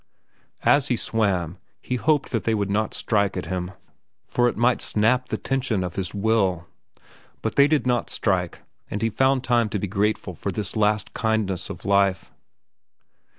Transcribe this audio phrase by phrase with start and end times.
[0.63, 3.69] As he swam, he hoped that they would not strike at him,
[4.25, 6.65] for it might snap the tension of his will.
[7.43, 11.13] But they did not strike, and he found time to be grateful for this last
[11.13, 12.31] kindness of life.